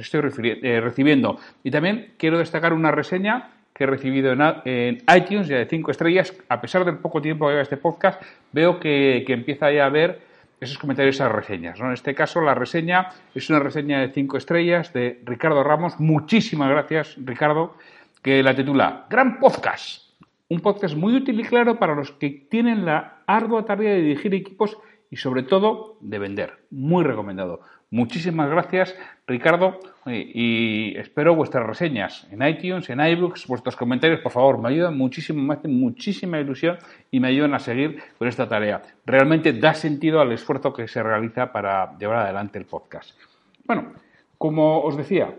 estoy 0.00 0.20
eh, 0.62 0.80
recibiendo. 0.80 1.38
Y 1.62 1.70
también 1.70 2.14
quiero 2.16 2.38
destacar 2.38 2.72
una 2.72 2.90
reseña 2.90 3.50
que 3.78 3.84
he 3.84 3.86
recibido 3.86 4.32
en, 4.32 5.04
iTunes, 5.16 5.46
ya 5.46 5.58
de 5.58 5.66
5 5.66 5.92
estrellas. 5.92 6.34
A 6.48 6.60
pesar 6.60 6.84
del 6.84 6.98
poco 6.98 7.22
tiempo 7.22 7.46
que 7.46 7.52
lleva 7.52 7.62
este 7.62 7.76
podcast, 7.76 8.20
veo 8.52 8.80
que, 8.80 9.24
empieza 9.28 9.70
ya 9.70 9.86
a 9.86 9.88
ver 9.88 10.20
esos 10.60 10.78
comentarios, 10.78 11.14
esas 11.14 11.30
reseñas. 11.30 11.78
En 11.78 11.92
este 11.92 12.12
caso, 12.12 12.40
la 12.40 12.56
reseña 12.56 13.10
es 13.36 13.48
una 13.48 13.60
reseña 13.60 14.00
de 14.00 14.12
5 14.12 14.36
estrellas 14.36 14.92
de 14.92 15.20
Ricardo 15.24 15.62
Ramos. 15.62 16.00
Muchísimas 16.00 16.68
gracias, 16.70 17.14
Ricardo, 17.24 17.76
que 18.20 18.42
la 18.42 18.56
titula 18.56 19.06
Gran 19.08 19.38
Podcast. 19.38 20.08
Un 20.48 20.58
podcast 20.58 20.96
muy 20.96 21.14
útil 21.14 21.38
y 21.38 21.44
claro 21.44 21.78
para 21.78 21.94
los 21.94 22.10
que 22.10 22.30
tienen 22.50 22.84
la 22.84 23.22
ardua 23.28 23.64
tarea 23.64 23.92
de 23.92 24.02
dirigir 24.02 24.34
equipos 24.34 24.76
y 25.08 25.16
sobre 25.16 25.44
todo 25.44 25.98
de 26.00 26.18
vender. 26.18 26.64
Muy 26.70 27.04
recomendado. 27.04 27.60
Muchísimas 27.90 28.50
gracias, 28.50 28.94
Ricardo, 29.26 29.80
y 30.04 30.94
espero 30.98 31.34
vuestras 31.34 31.66
reseñas 31.66 32.28
en 32.30 32.46
iTunes, 32.46 32.90
en 32.90 33.00
iBooks, 33.00 33.46
vuestros 33.46 33.76
comentarios, 33.76 34.20
por 34.20 34.30
favor, 34.30 34.58
me 34.58 34.68
ayudan 34.68 34.98
muchísimo, 34.98 35.42
me 35.42 35.54
hacen 35.54 35.80
muchísima 35.80 36.38
ilusión 36.38 36.76
y 37.10 37.18
me 37.18 37.28
ayudan 37.28 37.54
a 37.54 37.58
seguir 37.58 38.02
con 38.18 38.28
esta 38.28 38.46
tarea. 38.46 38.82
Realmente 39.06 39.54
da 39.54 39.72
sentido 39.72 40.20
al 40.20 40.32
esfuerzo 40.32 40.74
que 40.74 40.86
se 40.86 41.02
realiza 41.02 41.50
para 41.50 41.96
llevar 41.96 42.18
adelante 42.18 42.58
el 42.58 42.66
podcast. 42.66 43.18
Bueno, 43.64 43.94
como 44.36 44.82
os 44.82 44.94
decía, 44.94 45.34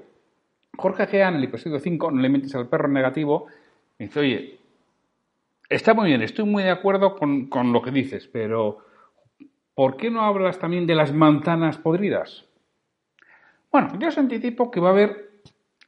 Jorge 0.75 1.05
Gea 1.05 1.29
en 1.29 1.35
el 1.35 1.43
episodio 1.43 1.79
5, 1.79 2.09
no 2.09 2.19
le 2.19 2.29
mentes 2.29 2.55
al 2.55 2.67
perro 2.67 2.87
negativo, 2.87 3.45
me 3.99 4.07
dice, 4.07 4.21
oye, 4.21 4.59
está 5.69 5.93
muy 5.93 6.07
bien, 6.07 6.23
estoy 6.23 6.45
muy 6.45 6.63
de 6.63 6.71
acuerdo 6.71 7.15
con, 7.15 7.45
con 7.45 7.71
lo 7.71 7.83
que 7.83 7.91
dices, 7.91 8.27
pero 8.27 8.88
¿por 9.73 9.97
qué 9.97 10.11
no 10.11 10.21
hablas 10.21 10.59
también 10.59 10.85
de 10.87 10.95
las 10.95 11.13
manzanas 11.13 11.77
podridas? 11.77 12.45
Bueno, 13.71 13.97
yo 13.99 14.07
os 14.07 14.17
anticipo 14.17 14.71
que 14.71 14.79
va 14.79 14.89
a 14.89 14.91
haber, 14.91 15.31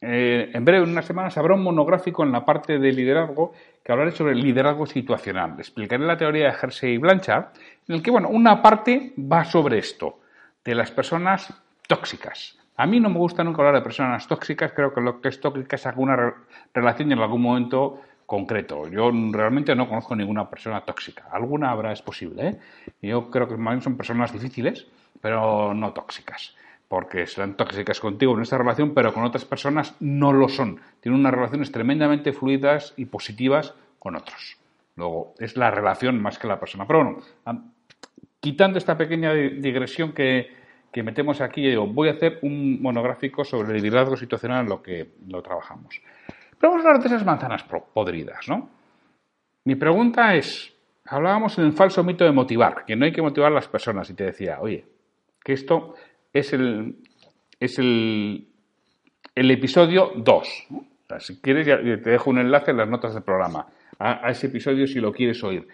eh, 0.00 0.50
en 0.52 0.64
breve, 0.64 0.84
en 0.84 0.90
unas 0.90 1.04
semanas, 1.04 1.36
habrá 1.36 1.54
un 1.54 1.62
monográfico 1.62 2.22
en 2.22 2.32
la 2.32 2.44
parte 2.44 2.78
de 2.78 2.92
liderazgo 2.92 3.52
que 3.82 3.92
hablaré 3.92 4.12
sobre 4.12 4.32
el 4.32 4.40
liderazgo 4.40 4.86
situacional. 4.86 5.54
Explicaré 5.58 6.04
la 6.04 6.16
teoría 6.16 6.46
de 6.46 6.56
Hersey 6.60 6.94
y 6.94 6.98
Blanchard, 6.98 7.46
en 7.88 7.96
el 7.96 8.02
que, 8.02 8.10
bueno, 8.10 8.28
una 8.28 8.62
parte 8.62 9.14
va 9.18 9.44
sobre 9.44 9.78
esto, 9.78 10.20
de 10.64 10.74
las 10.74 10.90
personas 10.92 11.52
tóxicas. 11.88 12.56
A 12.76 12.86
mí 12.86 13.00
no 13.00 13.10
me 13.10 13.18
gusta 13.18 13.44
nunca 13.44 13.62
hablar 13.62 13.74
de 13.74 13.82
personas 13.82 14.26
tóxicas, 14.26 14.72
creo 14.72 14.94
que 14.94 15.00
lo 15.00 15.20
que 15.20 15.28
es 15.28 15.40
tóxica 15.40 15.76
es 15.76 15.86
alguna 15.86 16.34
relación 16.72 17.12
en 17.12 17.18
algún 17.18 17.42
momento 17.42 18.00
concreto. 18.32 18.88
Yo 18.88 19.10
realmente 19.30 19.74
no 19.74 19.86
conozco 19.86 20.16
ninguna 20.16 20.48
persona 20.48 20.80
tóxica. 20.80 21.28
Alguna 21.30 21.70
habrá, 21.70 21.92
es 21.92 22.00
posible. 22.00 22.48
¿eh? 22.48 22.58
Yo 23.02 23.30
creo 23.30 23.46
que 23.46 23.58
más 23.58 23.74
bien 23.74 23.82
son 23.82 23.98
personas 23.98 24.32
difíciles, 24.32 24.86
pero 25.20 25.74
no 25.74 25.92
tóxicas. 25.92 26.56
Porque 26.88 27.26
serán 27.26 27.58
tóxicas 27.58 28.00
contigo 28.00 28.34
en 28.34 28.40
esta 28.40 28.56
relación, 28.56 28.94
pero 28.94 29.12
con 29.12 29.24
otras 29.24 29.44
personas 29.44 29.96
no 30.00 30.32
lo 30.32 30.48
son. 30.48 30.80
Tienen 31.00 31.20
unas 31.20 31.34
relaciones 31.34 31.72
tremendamente 31.72 32.32
fluidas 32.32 32.94
y 32.96 33.04
positivas 33.04 33.74
con 33.98 34.16
otros. 34.16 34.56
Luego, 34.96 35.34
es 35.38 35.58
la 35.58 35.70
relación 35.70 36.18
más 36.22 36.38
que 36.38 36.48
la 36.48 36.58
persona. 36.58 36.86
Pero 36.86 37.04
bueno, 37.04 37.62
quitando 38.40 38.78
esta 38.78 38.96
pequeña 38.96 39.34
digresión 39.34 40.12
que, 40.14 40.56
que 40.90 41.02
metemos 41.02 41.42
aquí, 41.42 41.70
yo 41.70 41.86
voy 41.86 42.08
a 42.08 42.12
hacer 42.12 42.38
un 42.40 42.80
monográfico 42.80 43.44
sobre 43.44 43.76
el 43.76 43.82
liderazgo 43.82 44.16
situacional 44.16 44.62
en 44.62 44.70
lo 44.70 44.82
que 44.82 45.16
lo 45.28 45.42
trabajamos. 45.42 46.00
Pero 46.62 46.74
vamos 46.74 46.86
a 46.86 46.90
hablar 46.90 47.02
de 47.02 47.08
esas 47.08 47.26
manzanas 47.26 47.64
podridas, 47.92 48.48
¿no? 48.48 48.70
Mi 49.64 49.74
pregunta 49.74 50.36
es, 50.36 50.72
hablábamos 51.04 51.58
en 51.58 51.64
el 51.64 51.72
falso 51.72 52.04
mito 52.04 52.24
de 52.24 52.30
motivar, 52.30 52.84
que 52.84 52.94
no 52.94 53.04
hay 53.04 53.10
que 53.10 53.20
motivar 53.20 53.50
a 53.50 53.54
las 53.56 53.66
personas, 53.66 54.08
y 54.10 54.14
te 54.14 54.26
decía, 54.26 54.60
oye, 54.60 54.86
que 55.42 55.54
esto 55.54 55.96
es 56.32 56.52
el, 56.52 56.98
es 57.58 57.80
el, 57.80 58.46
el 59.34 59.50
episodio 59.50 60.12
2. 60.14 60.68
si 61.18 61.40
quieres, 61.40 61.66
te 61.66 62.10
dejo 62.10 62.30
un 62.30 62.38
enlace 62.38 62.70
en 62.70 62.76
las 62.76 62.88
notas 62.88 63.14
del 63.14 63.24
programa 63.24 63.66
a, 63.98 64.24
a, 64.24 64.30
ese 64.30 64.46
episodio 64.46 64.86
si 64.86 65.00
lo 65.00 65.12
quieres 65.12 65.42
oír. 65.42 65.66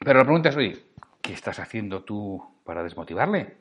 Pero 0.00 0.18
la 0.18 0.24
pregunta 0.24 0.48
es, 0.48 0.56
oye, 0.56 0.76
¿qué 1.22 1.34
estás 1.34 1.60
haciendo 1.60 2.02
tú 2.02 2.42
para 2.64 2.82
desmotivarle? 2.82 3.56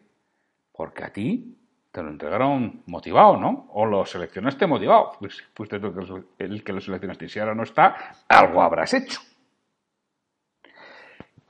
Porque 0.72 1.04
a 1.04 1.14
ti 1.14 1.60
te 1.92 2.04
lo 2.04 2.10
entregaron 2.10 2.84
motivado, 2.86 3.38
¿no? 3.38 3.68
O 3.74 3.86
lo 3.86 4.06
seleccionaste 4.06 4.68
motivado. 4.68 5.14
Pues 5.20 5.44
fuiste 5.54 5.80
tú 5.80 6.26
el 6.38 6.64
que 6.64 6.74
lo 6.74 6.82
seleccionaste. 6.82 7.26
Y 7.26 7.30
si 7.30 7.40
ahora 7.40 7.56
no 7.56 7.64
está, 7.64 8.12
algo 8.28 8.62
habrás 8.62 8.94
hecho. 8.94 9.20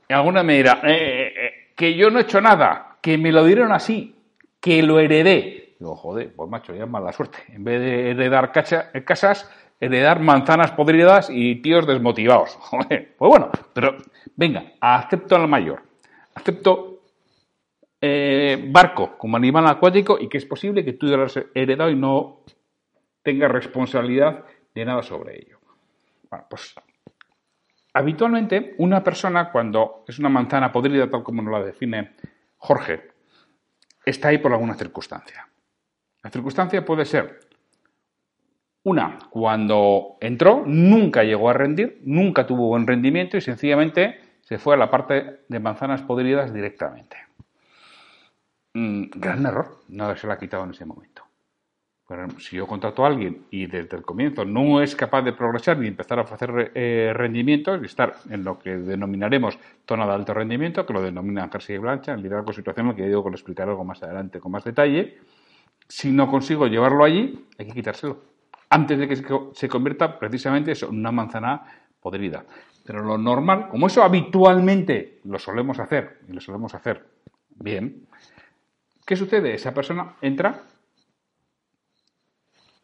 Y 0.08 0.14
alguna 0.14 0.42
me 0.42 0.56
dirá, 0.56 0.80
eh, 0.84 0.92
eh, 0.92 1.32
eh, 1.36 1.50
que 1.76 1.94
yo 1.94 2.10
no 2.10 2.18
he 2.18 2.22
hecho 2.22 2.40
nada, 2.40 2.96
que 3.02 3.18
me 3.18 3.30
lo 3.30 3.44
dieron 3.44 3.72
así, 3.72 4.16
que 4.60 4.82
lo 4.82 4.98
heredé. 5.00 5.74
Digo, 5.78 5.94
joder, 5.96 6.32
pues 6.34 6.48
macho, 6.48 6.74
ya 6.74 6.84
es 6.84 6.90
mala 6.90 7.12
suerte. 7.12 7.38
En 7.48 7.62
vez 7.62 7.80
de 7.80 8.10
heredar 8.10 8.50
casas, 8.50 9.50
heredar 9.78 10.20
manzanas 10.20 10.72
podridas 10.72 11.28
y 11.30 11.56
tíos 11.56 11.86
desmotivados. 11.86 12.54
Joder, 12.60 13.14
pues 13.16 13.28
bueno, 13.28 13.50
pero 13.72 13.96
venga, 14.34 14.72
acepto 14.80 15.36
al 15.36 15.46
mayor. 15.46 15.82
Acepto 16.34 16.97
eh, 18.00 18.68
barco 18.70 19.18
como 19.18 19.36
animal 19.36 19.66
acuático 19.66 20.18
y 20.20 20.28
que 20.28 20.38
es 20.38 20.44
posible 20.44 20.84
que 20.84 20.92
tú 20.92 21.06
lo 21.06 21.22
hayas 21.22 21.46
heredado 21.54 21.90
y 21.90 21.96
no 21.96 22.44
tengas 23.22 23.50
responsabilidad 23.50 24.44
de 24.74 24.84
nada 24.84 25.02
sobre 25.02 25.36
ello. 25.36 25.58
Bueno, 26.30 26.46
pues 26.48 26.74
habitualmente 27.92 28.74
una 28.78 29.02
persona 29.02 29.50
cuando 29.50 30.04
es 30.06 30.18
una 30.18 30.28
manzana 30.28 30.70
podrida, 30.70 31.10
tal 31.10 31.22
como 31.22 31.42
nos 31.42 31.52
la 31.52 31.64
define 31.64 32.14
Jorge, 32.58 33.10
está 34.04 34.28
ahí 34.28 34.38
por 34.38 34.52
alguna 34.52 34.74
circunstancia. 34.74 35.48
La 36.22 36.30
circunstancia 36.30 36.84
puede 36.84 37.04
ser 37.04 37.40
una, 38.84 39.18
cuando 39.30 40.16
entró, 40.20 40.62
nunca 40.64 41.22
llegó 41.22 41.50
a 41.50 41.52
rendir, 41.52 42.00
nunca 42.04 42.46
tuvo 42.46 42.68
buen 42.68 42.86
rendimiento 42.86 43.36
y 43.36 43.40
sencillamente 43.40 44.20
se 44.40 44.58
fue 44.58 44.74
a 44.74 44.78
la 44.78 44.90
parte 44.90 45.40
de 45.48 45.60
manzanas 45.60 46.02
podridas 46.02 46.54
directamente. 46.54 47.27
Mm, 48.74 49.04
gran 49.14 49.46
error 49.46 49.78
no 49.88 50.04
haberse 50.04 50.26
la 50.26 50.38
quitado 50.38 50.64
en 50.64 50.70
ese 50.70 50.84
momento. 50.84 51.22
si 52.38 52.56
yo 52.56 52.66
contrato 52.66 53.04
a 53.04 53.08
alguien 53.08 53.44
y 53.50 53.66
desde 53.66 53.96
el 53.98 54.02
comienzo 54.02 54.44
no 54.44 54.80
es 54.80 54.96
capaz 54.96 55.20
de 55.22 55.34
progresar 55.34 55.78
ni 55.78 55.88
empezar 55.88 56.18
a 56.18 56.22
ofrecer 56.22 56.72
eh, 56.74 57.12
rendimientos 57.14 57.82
y 57.82 57.86
estar 57.86 58.14
en 58.30 58.44
lo 58.44 58.58
que 58.58 58.76
denominaremos 58.78 59.58
zona 59.86 60.06
de 60.06 60.12
alto 60.12 60.32
rendimiento, 60.32 60.86
que 60.86 60.94
lo 60.94 61.02
denominan 61.02 61.50
Jersey 61.50 61.76
y 61.76 61.78
Blancha, 61.78 62.14
en 62.14 62.22
liderazgo 62.22 62.52
situacional, 62.54 62.96
que 62.96 63.06
digo 63.06 63.22
que 63.22 63.30
lo 63.30 63.36
explicaré 63.36 63.70
algo 63.70 63.84
más 63.84 64.02
adelante 64.02 64.40
con 64.40 64.52
más 64.52 64.64
detalle, 64.64 65.18
si 65.86 66.10
no 66.10 66.30
consigo 66.30 66.66
llevarlo 66.66 67.04
allí, 67.04 67.46
hay 67.58 67.66
que 67.66 67.72
quitárselo. 67.72 68.22
Antes 68.70 68.98
de 68.98 69.08
que 69.08 69.16
se 69.54 69.68
convierta 69.68 70.18
precisamente 70.18 70.72
eso, 70.72 70.88
en 70.88 70.98
una 70.98 71.12
manzana 71.12 71.62
podrida. 72.00 72.44
Pero 72.84 73.02
lo 73.02 73.18
normal, 73.18 73.68
como 73.68 73.86
eso 73.86 74.02
habitualmente 74.02 75.20
lo 75.24 75.38
solemos 75.38 75.78
hacer, 75.78 76.20
y 76.28 76.32
lo 76.32 76.40
solemos 76.40 76.74
hacer 76.74 77.06
bien, 77.50 78.06
¿qué 79.08 79.16
sucede? 79.16 79.54
Esa 79.54 79.72
persona 79.72 80.16
entra, 80.20 80.64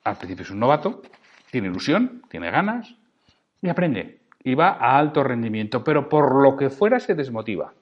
al 0.05 0.17
principio 0.17 0.45
es 0.45 0.51
un 0.51 0.59
novato, 0.59 1.03
tiene 1.51 1.69
ilusión, 1.69 2.23
tiene 2.31 2.51
ganas, 2.51 2.97
y 3.61 3.69
aprende. 3.69 4.21
Y 4.43 4.55
va 4.55 4.71
a 4.71 4.99
alto 4.99 5.23
rendimiento, 5.23 5.85
pero 5.85 6.09
por 6.09 6.43
lo 6.43 6.57
que 6.57 6.71
fuera 6.71 6.99
se 6.99 7.15
desmotiva. 7.15 7.75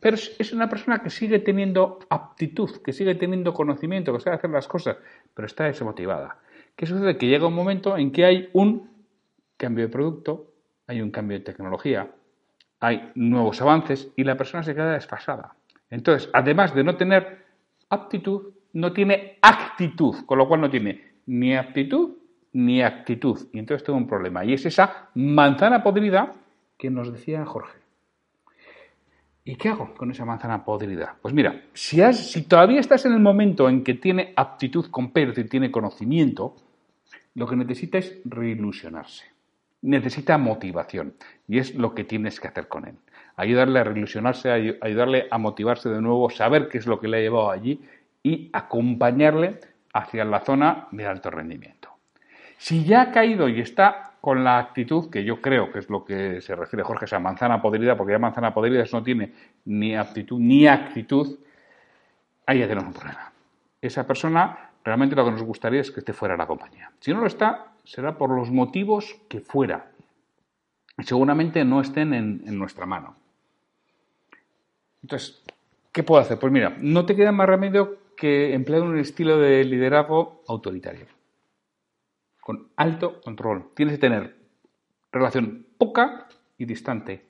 Pero 0.00 0.16
es 0.16 0.52
una 0.52 0.68
persona 0.68 0.98
que 0.98 1.10
sigue 1.10 1.38
teniendo 1.38 2.00
aptitud, 2.10 2.82
que 2.82 2.92
sigue 2.92 3.14
teniendo 3.14 3.54
conocimiento, 3.54 4.12
que 4.12 4.18
sabe 4.18 4.34
hacer 4.34 4.50
las 4.50 4.66
cosas, 4.66 4.96
pero 5.34 5.46
está 5.46 5.64
desmotivada. 5.64 6.38
¿Qué 6.74 6.86
sucede? 6.86 7.18
Que 7.18 7.28
llega 7.28 7.46
un 7.46 7.54
momento 7.54 7.96
en 7.96 8.10
que 8.10 8.24
hay 8.24 8.50
un 8.52 8.90
cambio 9.56 9.84
de 9.84 9.92
producto, 9.92 10.50
hay 10.88 11.02
un 11.02 11.12
cambio 11.12 11.38
de 11.38 11.44
tecnología, 11.44 12.10
hay 12.80 13.12
nuevos 13.14 13.62
avances 13.62 14.10
y 14.16 14.24
la 14.24 14.36
persona 14.36 14.64
se 14.64 14.74
queda 14.74 14.94
desfasada. 14.94 15.54
Entonces, 15.92 16.30
además 16.32 16.74
de 16.74 16.84
no 16.84 16.96
tener 16.96 17.44
aptitud, 17.90 18.54
no 18.72 18.94
tiene 18.94 19.36
actitud, 19.42 20.24
con 20.24 20.38
lo 20.38 20.48
cual 20.48 20.62
no 20.62 20.70
tiene 20.70 21.12
ni 21.26 21.54
aptitud 21.54 22.16
ni 22.54 22.82
actitud. 22.82 23.38
Y 23.52 23.58
entonces 23.58 23.84
tengo 23.84 23.98
un 23.98 24.06
problema. 24.06 24.42
Y 24.42 24.54
es 24.54 24.64
esa 24.64 25.10
manzana 25.14 25.82
podrida 25.82 26.32
que 26.78 26.88
nos 26.88 27.12
decía 27.12 27.44
Jorge. 27.44 27.78
¿Y 29.44 29.56
qué 29.56 29.68
hago 29.68 29.92
con 29.94 30.10
esa 30.10 30.24
manzana 30.24 30.64
podrida? 30.64 31.16
Pues 31.20 31.34
mira, 31.34 31.62
si, 31.74 32.00
todavía 32.48 32.80
estás 32.80 33.04
en 33.04 33.12
el 33.12 33.20
momento 33.20 33.68
en 33.68 33.84
que 33.84 33.92
tiene 33.92 34.32
aptitud 34.34 34.86
con 34.90 35.12
y 35.14 35.44
tiene 35.44 35.70
conocimiento, 35.70 36.56
lo 37.34 37.46
que 37.46 37.56
necesita 37.56 37.98
es 37.98 38.18
reilusionarse. 38.24 39.31
Necesita 39.82 40.38
motivación. 40.38 41.14
Y 41.48 41.58
es 41.58 41.74
lo 41.74 41.94
que 41.94 42.04
tienes 42.04 42.40
que 42.40 42.48
hacer 42.48 42.68
con 42.68 42.86
él. 42.86 42.94
Ayudarle 43.36 43.80
a 43.80 43.84
reilusionarse, 43.84 44.78
ayudarle 44.80 45.26
a 45.30 45.38
motivarse 45.38 45.88
de 45.88 46.00
nuevo, 46.00 46.30
saber 46.30 46.68
qué 46.68 46.78
es 46.78 46.86
lo 46.86 47.00
que 47.00 47.08
le 47.08 47.18
ha 47.18 47.20
llevado 47.20 47.50
allí 47.50 47.80
y 48.22 48.50
acompañarle 48.52 49.58
hacia 49.92 50.24
la 50.24 50.40
zona 50.40 50.88
de 50.92 51.06
alto 51.06 51.30
rendimiento. 51.30 51.90
Si 52.58 52.84
ya 52.84 53.02
ha 53.02 53.10
caído 53.12 53.48
y 53.48 53.60
está 53.60 54.12
con 54.20 54.44
la 54.44 54.58
actitud 54.58 55.10
que 55.10 55.24
yo 55.24 55.40
creo 55.40 55.72
que 55.72 55.80
es 55.80 55.90
lo 55.90 56.04
que 56.04 56.40
se 56.40 56.54
refiere 56.54 56.84
Jorge, 56.84 57.06
esa 57.06 57.18
manzana 57.18 57.60
podrida, 57.60 57.96
porque 57.96 58.12
ya 58.12 58.20
manzana 58.20 58.54
podrida 58.54 58.84
no 58.92 59.02
tiene 59.02 59.32
ni 59.64 59.96
aptitud 59.96 60.38
ni 60.38 60.68
actitud, 60.68 61.38
ahí 62.46 62.60
ya 62.60 62.68
tenemos 62.68 62.86
un 62.86 62.94
problema. 62.94 63.32
Esa 63.80 64.06
persona 64.06 64.70
realmente 64.84 65.16
lo 65.16 65.24
que 65.24 65.32
nos 65.32 65.42
gustaría 65.42 65.80
es 65.80 65.90
que 65.90 66.00
esté 66.00 66.12
fuera 66.12 66.34
de 66.34 66.38
la 66.38 66.46
compañía. 66.46 66.92
Si 67.00 67.12
no 67.12 67.20
lo 67.20 67.26
está, 67.26 67.71
será 67.84 68.16
por 68.16 68.30
los 68.30 68.50
motivos 68.50 69.16
que 69.28 69.40
fuera. 69.40 69.92
Seguramente 70.98 71.64
no 71.64 71.80
estén 71.80 72.14
en, 72.14 72.58
nuestra 72.58 72.86
mano. 72.86 73.16
Entonces, 75.02 75.42
¿qué 75.90 76.02
puedo 76.02 76.20
hacer? 76.20 76.38
Pues 76.38 76.52
mira, 76.52 76.76
no 76.80 77.06
te 77.06 77.16
queda 77.16 77.32
más 77.32 77.48
remedio 77.48 77.98
que 78.16 78.54
emplear 78.54 78.82
un 78.82 78.98
estilo 78.98 79.38
de 79.38 79.64
liderazgo 79.64 80.42
autoritario 80.46 81.06
con 82.40 82.68
alto 82.76 83.20
control. 83.20 83.70
Tienes 83.74 83.94
que 83.94 84.00
tener 84.00 84.36
relación 85.10 85.66
poca 85.78 86.28
y 86.58 86.64
distante. 86.64 87.24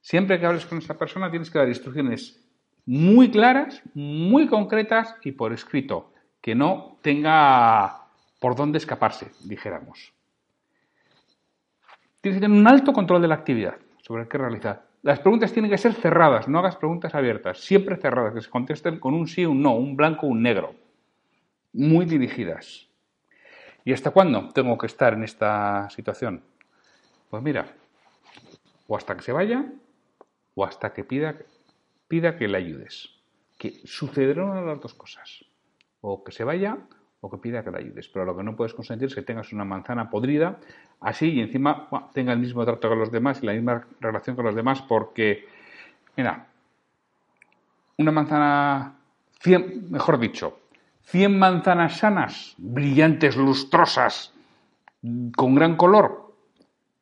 Siempre 0.00 0.38
que 0.38 0.46
hables 0.46 0.66
con 0.66 0.78
esa 0.78 0.98
persona 0.98 1.30
tienes 1.30 1.50
que 1.50 1.58
dar 1.58 1.68
instrucciones 1.68 2.44
muy 2.84 3.30
claras, 3.30 3.80
muy 3.94 4.48
concretas 4.48 5.14
y 5.22 5.32
por 5.32 5.52
escrito, 5.52 6.12
que 6.40 6.56
no 6.56 6.98
tenga 7.02 8.01
por 8.42 8.56
dónde 8.56 8.78
escaparse, 8.78 9.30
dijéramos. 9.44 10.12
Tienes 12.20 12.40
que 12.40 12.44
tener 12.44 12.58
un 12.58 12.66
alto 12.66 12.92
control 12.92 13.22
de 13.22 13.28
la 13.28 13.36
actividad 13.36 13.76
sobre 14.02 14.26
qué 14.26 14.36
realizar. 14.36 14.84
Las 15.02 15.20
preguntas 15.20 15.52
tienen 15.52 15.70
que 15.70 15.78
ser 15.78 15.94
cerradas, 15.94 16.48
no 16.48 16.58
hagas 16.58 16.74
preguntas 16.74 17.14
abiertas, 17.14 17.60
siempre 17.60 17.96
cerradas, 17.96 18.34
que 18.34 18.40
se 18.40 18.50
contesten 18.50 18.98
con 18.98 19.14
un 19.14 19.28
sí, 19.28 19.46
un 19.46 19.62
no, 19.62 19.76
un 19.76 19.96
blanco, 19.96 20.26
un 20.26 20.42
negro. 20.42 20.74
Muy 21.72 22.04
dirigidas. 22.04 22.88
¿Y 23.84 23.92
hasta 23.92 24.10
cuándo 24.10 24.48
tengo 24.48 24.76
que 24.76 24.86
estar 24.86 25.14
en 25.14 25.22
esta 25.22 25.88
situación? 25.90 26.42
Pues 27.30 27.44
mira, 27.44 27.66
o 28.88 28.96
hasta 28.96 29.14
que 29.14 29.22
se 29.22 29.30
vaya 29.30 29.66
o 30.56 30.64
hasta 30.64 30.92
que 30.92 31.04
pida, 31.04 31.36
pida 32.08 32.36
que 32.36 32.48
le 32.48 32.58
ayudes. 32.58 33.08
Que 33.56 33.82
sucederán 33.84 34.66
las 34.66 34.80
dos 34.80 34.94
cosas. 34.94 35.44
O 36.00 36.24
que 36.24 36.32
se 36.32 36.42
vaya 36.42 36.78
o 37.22 37.30
que 37.30 37.38
pida 37.38 37.62
que 37.62 37.70
le 37.70 37.78
ayudes. 37.78 38.08
Pero 38.08 38.24
lo 38.24 38.36
que 38.36 38.42
no 38.42 38.54
puedes 38.54 38.74
consentir 38.74 39.06
es 39.06 39.14
que 39.14 39.22
tengas 39.22 39.52
una 39.52 39.64
manzana 39.64 40.10
podrida 40.10 40.58
así 41.00 41.30
y 41.30 41.40
encima 41.40 41.88
tenga 42.12 42.32
el 42.32 42.40
mismo 42.40 42.64
trato 42.64 42.88
con 42.88 42.98
los 42.98 43.10
demás 43.10 43.42
y 43.42 43.46
la 43.46 43.52
misma 43.52 43.86
relación 44.00 44.36
con 44.36 44.44
los 44.44 44.54
demás 44.54 44.82
porque, 44.82 45.46
mira, 46.16 46.48
una 47.96 48.10
manzana, 48.10 48.96
mejor 49.88 50.18
dicho, 50.18 50.58
100 51.04 51.38
manzanas 51.38 51.98
sanas, 51.98 52.54
brillantes, 52.58 53.36
lustrosas, 53.36 54.34
con 55.36 55.54
gran 55.54 55.76
color, 55.76 56.34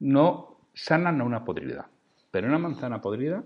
no 0.00 0.56
sanan 0.74 1.20
a 1.20 1.24
una 1.24 1.44
podrida. 1.44 1.88
Pero 2.30 2.46
una 2.46 2.58
manzana 2.58 3.00
podrida 3.00 3.42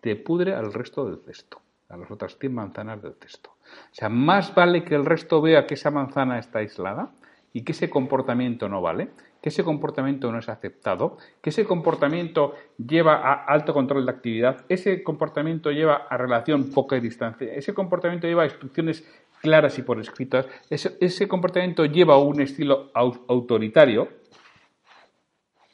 te 0.00 0.16
pudre 0.16 0.54
al 0.54 0.72
resto 0.72 1.06
del 1.06 1.20
cesto, 1.24 1.60
a 1.90 1.96
las 1.96 2.10
otras 2.10 2.38
100 2.38 2.54
manzanas 2.54 3.02
del 3.02 3.14
cesto. 3.14 3.50
O 3.50 3.94
sea, 3.94 4.08
más 4.08 4.54
vale 4.54 4.84
que 4.84 4.94
el 4.94 5.04
resto 5.04 5.40
vea 5.42 5.66
que 5.66 5.74
esa 5.74 5.90
manzana 5.90 6.38
está 6.38 6.60
aislada 6.60 7.10
y 7.52 7.62
que 7.62 7.72
ese 7.72 7.90
comportamiento 7.90 8.68
no 8.68 8.80
vale, 8.80 9.10
que 9.42 9.48
ese 9.48 9.64
comportamiento 9.64 10.30
no 10.30 10.38
es 10.38 10.48
aceptado, 10.48 11.18
que 11.40 11.50
ese 11.50 11.64
comportamiento 11.64 12.54
lleva 12.76 13.16
a 13.16 13.44
alto 13.44 13.72
control 13.72 14.04
de 14.06 14.12
actividad, 14.12 14.64
ese 14.68 15.02
comportamiento 15.02 15.70
lleva 15.70 16.06
a 16.08 16.16
relación 16.16 16.70
poca 16.70 17.00
distancia, 17.00 17.52
ese 17.52 17.74
comportamiento 17.74 18.26
lleva 18.26 18.42
a 18.42 18.46
instrucciones 18.46 19.04
claras 19.40 19.78
y 19.78 19.82
por 19.82 19.98
escritas, 19.98 20.46
ese, 20.68 21.26
comportamiento 21.26 21.86
lleva 21.86 22.14
a 22.14 22.18
un 22.18 22.40
estilo 22.40 22.90
autoritario, 22.94 24.08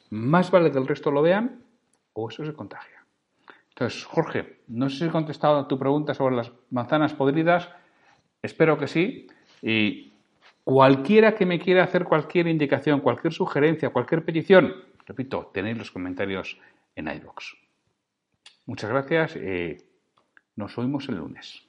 más 0.09 0.49
vale 0.49 0.71
que 0.71 0.77
el 0.77 0.87
resto 0.87 1.11
lo 1.11 1.21
vean 1.21 1.63
o 2.13 2.29
eso 2.29 2.45
se 2.45 2.53
contagia. 2.53 2.96
Entonces, 3.79 4.05
Jorge, 4.05 4.61
no 4.69 4.89
sé 4.89 4.97
si 4.97 5.05
he 5.05 5.09
contestado 5.09 5.59
a 5.59 5.67
tu 5.67 5.77
pregunta 5.77 6.15
sobre 6.15 6.35
las 6.35 6.51
manzanas 6.71 7.13
podridas, 7.13 7.69
espero 8.41 8.75
que 8.75 8.87
sí, 8.87 9.27
y 9.61 10.13
cualquiera 10.63 11.35
que 11.35 11.45
me 11.45 11.59
quiera 11.59 11.83
hacer 11.83 12.03
cualquier 12.03 12.47
indicación, 12.47 13.01
cualquier 13.01 13.33
sugerencia, 13.33 13.91
cualquier 13.91 14.25
petición, 14.25 14.73
repito, 15.05 15.51
tenéis 15.53 15.77
los 15.77 15.91
comentarios 15.91 16.59
en 16.95 17.07
iVoox. 17.07 17.53
Muchas 18.65 18.89
gracias 18.89 19.35
y 19.35 19.77
nos 20.55 20.75
oímos 20.79 21.07
el 21.09 21.17
lunes. 21.17 21.61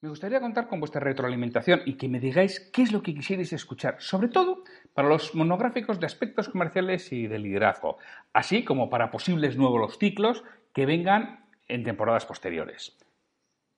Me 0.00 0.08
gustaría 0.08 0.40
contar 0.40 0.66
con 0.66 0.80
vuestra 0.80 1.00
retroalimentación 1.00 1.82
y 1.86 1.94
que 1.94 2.08
me 2.08 2.18
digáis 2.18 2.58
qué 2.72 2.82
es 2.82 2.90
lo 2.90 3.00
que 3.00 3.14
quisierais 3.14 3.52
escuchar, 3.52 3.94
sobre 4.00 4.26
todo 4.26 4.64
para 4.92 5.06
los 5.06 5.36
monográficos 5.36 6.00
de 6.00 6.06
aspectos 6.06 6.48
comerciales 6.48 7.12
y 7.12 7.28
de 7.28 7.38
liderazgo, 7.38 7.98
así 8.32 8.64
como 8.64 8.90
para 8.90 9.12
posibles 9.12 9.56
nuevos 9.56 9.98
ciclos 9.98 10.42
que 10.72 10.84
vengan 10.84 11.43
en 11.68 11.84
temporadas 11.84 12.26
posteriores. 12.26 12.96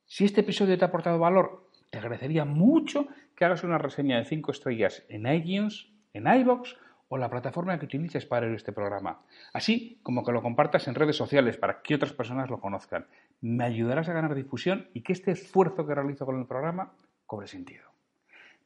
Si 0.04 0.24
este 0.24 0.42
episodio 0.42 0.78
te 0.78 0.84
ha 0.84 0.88
aportado 0.88 1.18
valor, 1.18 1.68
te 1.90 1.98
agradecería 1.98 2.44
mucho 2.44 3.08
que 3.34 3.44
hagas 3.44 3.64
una 3.64 3.78
reseña 3.78 4.18
de 4.18 4.24
5 4.24 4.50
estrellas 4.50 5.04
en 5.08 5.26
iTunes, 5.26 5.88
en 6.12 6.26
iBox 6.26 6.76
o 7.08 7.18
la 7.18 7.30
plataforma 7.30 7.78
que 7.78 7.86
utilices 7.86 8.26
para 8.26 8.52
este 8.52 8.72
programa, 8.72 9.20
así 9.52 10.00
como 10.02 10.24
que 10.24 10.32
lo 10.32 10.42
compartas 10.42 10.88
en 10.88 10.94
redes 10.94 11.16
sociales 11.16 11.56
para 11.56 11.82
que 11.82 11.94
otras 11.94 12.12
personas 12.12 12.50
lo 12.50 12.60
conozcan. 12.60 13.06
Me 13.40 13.64
ayudarás 13.64 14.08
a 14.08 14.12
ganar 14.12 14.34
difusión 14.34 14.88
y 14.92 15.02
que 15.02 15.12
este 15.12 15.30
esfuerzo 15.30 15.86
que 15.86 15.94
realizo 15.94 16.26
con 16.26 16.38
el 16.38 16.46
programa 16.46 16.92
cobre 17.26 17.46
sentido. 17.46 17.84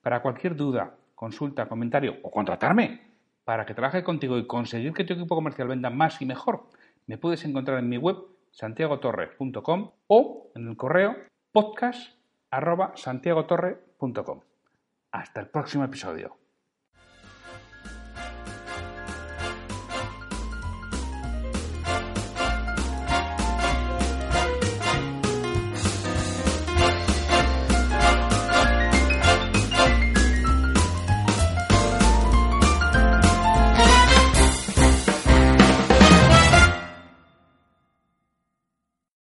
Para 0.00 0.22
cualquier 0.22 0.56
duda, 0.56 0.96
consulta, 1.14 1.68
comentario 1.68 2.16
o 2.22 2.30
contratarme 2.30 3.02
para 3.44 3.66
que 3.66 3.74
trabaje 3.74 4.02
contigo 4.02 4.38
y 4.38 4.46
conseguir 4.46 4.92
que 4.92 5.04
tu 5.04 5.14
equipo 5.14 5.34
comercial 5.34 5.68
venda 5.68 5.90
más 5.90 6.22
y 6.22 6.26
mejor, 6.26 6.66
me 7.06 7.18
puedes 7.18 7.44
encontrar 7.44 7.78
en 7.78 7.88
mi 7.88 7.98
web 7.98 8.16
santiagotorre.com 8.50 9.92
o 10.06 10.52
en 10.54 10.68
el 10.68 10.76
correo 10.76 11.16
podcast@santiagotorre.com. 11.52 14.40
Hasta 15.12 15.40
el 15.40 15.48
próximo 15.48 15.84
episodio. 15.84 16.36